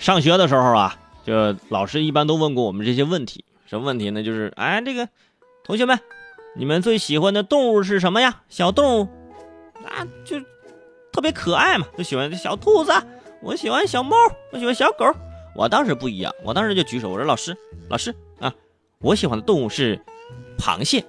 [0.00, 3.44] 上学的时候啊，就老师一般都问过我们这些问题。
[3.66, 4.22] 什么问题呢？
[4.22, 5.06] 就是哎，这个
[5.62, 6.00] 同学们，
[6.56, 8.40] 你们最喜欢的动物是什么呀？
[8.48, 9.08] 小动物
[9.84, 10.40] 啊，就
[11.12, 12.92] 特别可爱嘛，就喜欢小兔子，
[13.42, 14.16] 我喜欢小猫，
[14.50, 15.04] 我喜欢小狗。
[15.54, 17.54] 我当时不一样，我当时就举手，我说老师，
[17.90, 18.52] 老师啊，
[19.00, 20.00] 我喜欢的动物是
[20.58, 21.04] 螃蟹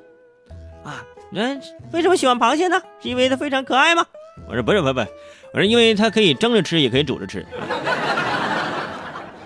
[0.83, 1.01] 啊。
[1.31, 1.61] 人
[1.93, 2.81] 为什么喜欢螃蟹呢？
[3.01, 4.05] 是因为它非常可爱吗？
[4.49, 7.45] 我说不是，不不，我说因为它可以蒸着吃，也可以煮着吃。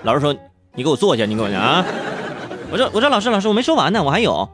[0.06, 0.34] 老师说
[0.76, 1.84] ：“你给我坐下，你给我讲啊。”
[2.72, 4.48] 我说：“我说老师，老师，我没说完呢，我还有。”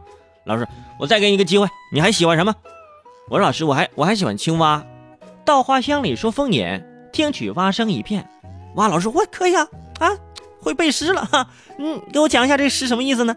[0.48, 0.66] 老师，
[0.98, 2.56] 我再给你一个机会，你还喜欢什么？
[3.30, 4.82] 我说：“老师，我还我还喜欢青蛙。”
[5.44, 8.26] 稻花香里说丰年，听取蛙声一片。
[8.76, 9.68] 哇，老师，我可以啊
[10.00, 10.10] 啊，
[10.62, 11.46] 会背诗了哈。
[11.78, 13.36] 嗯，给我讲一下这诗什么意思呢？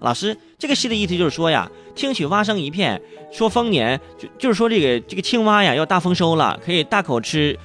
[0.00, 3.00] 老师，这个诗的意思就是说呀，听取蛙声一片，
[3.30, 7.56] 说丰年，就就是说这个这个青蛙呀要大丰收了，可以大口吃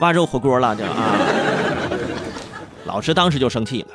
[0.00, 1.16] 蛙肉火锅了，这啊。
[2.84, 3.88] 老师当时就生气了，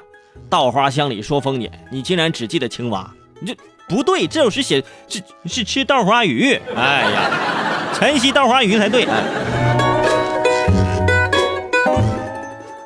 [0.49, 9.05] 稻花香里说丰年，你竟然只记得青蛙，你这不对，这首诗写是是吃稻花鱼，哎呀，晨曦稻花鱼才对。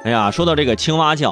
[0.03, 1.31] 哎呀，说到这个青蛙叫，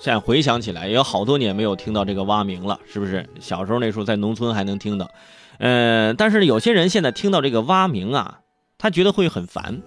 [0.00, 3.28] 现在回想起来，也有好多年没有听到这个蛙鸣了，是不是？
[3.40, 5.10] 小时候那时候在农村还能听到，
[5.58, 8.38] 嗯，但是有些人现在听到这个蛙鸣啊，
[8.78, 9.82] 他觉得会很烦，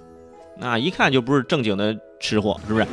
[0.57, 2.85] 那一看就不是正经的吃货，是不是？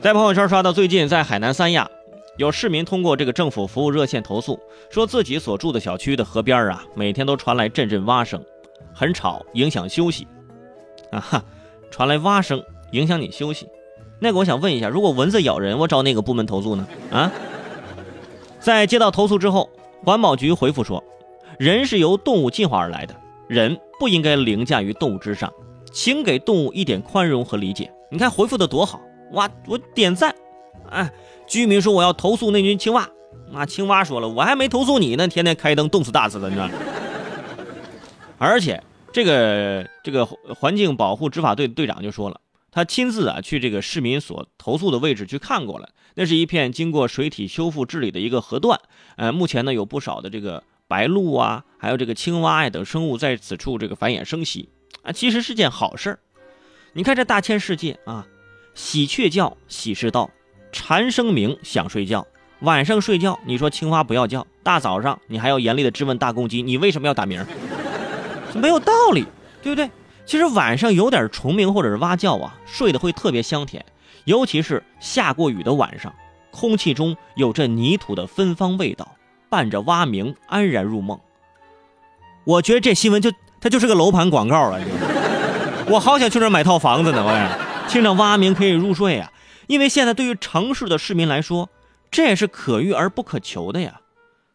[0.00, 1.86] 在朋友圈刷到，最近在海南三亚，
[2.38, 8.42] 有市民通过这个政府服务热线投诉，说自己所住的小区的河边啊，每天都传来阵阵蛙声，
[8.94, 10.26] 很吵，影响休息。
[11.10, 11.44] 啊哈，
[11.90, 12.62] 传来蛙声
[12.92, 13.68] 影响你休息。
[14.18, 16.86] 那个，我想问一下，如果蚊子咬人，我找哪个部门投诉呢？
[17.10, 17.30] 啊，
[18.58, 19.68] 在接到投诉之后，
[20.02, 21.04] 环保局回复说，
[21.58, 23.14] 人是由动物进化而来的，
[23.48, 25.52] 人不应该凌驾于动物之上，
[25.92, 27.92] 请给动物一点宽容和理解。
[28.10, 28.98] 你看回复的多好，
[29.32, 30.34] 哇，我点赞。
[30.88, 31.12] 哎，
[31.46, 33.08] 居民说我要投诉那群青蛙，
[33.52, 36.68] 那青蛙说了，我还没投诉你呢，天天开灯冻死大死的，你知道。
[38.38, 38.82] 而且
[39.12, 42.40] 这个这个环境保护执法队队长就说了。
[42.72, 48.80] 他亲自啊去这个市民所投诉的位置去看过了，那是一片经过水体修复治理的一个河段，
[49.16, 54.68] 呃，目前呢有不少的这个白鹭啊，还有这个青蛙呀等生物在此处这个繁衍生息
[55.02, 56.16] 啊，其实是件好事。
[56.92, 58.24] 你看这大千世界啊，
[58.80, 60.30] 喜鹊叫喜事到，
[60.72, 62.26] 蝉声鸣想睡觉，
[62.60, 67.44] 晚上睡觉你说青蛙不要叫，大早上你还要严厉的质问大公鸡，你为什么要打鸣？
[68.56, 69.26] 没有道理，
[69.62, 69.90] 对不对？
[70.24, 73.84] 其实晚上有点虫鸣或者是蛙叫啊，睡得会特别香甜，
[74.24, 76.12] 尤其是下过雨的晚上，
[76.50, 79.06] 空气中有着泥土的芬芳味道，
[79.50, 81.20] 伴着蛙鸣安然入梦。
[82.44, 83.30] 我觉得这新闻就
[83.60, 84.80] 它就是个楼盘广告啊！
[85.86, 89.32] 我好想去那买套房子呢，我听着蛙鸣可以入睡啊，
[89.66, 91.68] 因为现在对于城市的市民来说，
[92.10, 94.00] 这也是可遇而不可求的呀。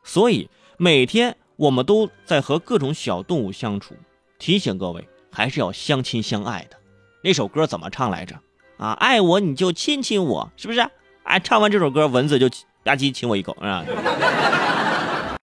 [0.04, 3.96] 所以每天我们都在和各种小动物相处，
[4.40, 5.08] 提醒各位。
[5.32, 6.78] 还是要相亲相爱的，
[7.22, 8.40] 那首歌怎么唱来着？
[8.78, 10.80] 啊，爱我你就亲亲我，是不是？
[11.24, 12.48] 哎，唱完这首歌，蚊子就
[12.86, 13.84] 吧唧亲我一口，是吧？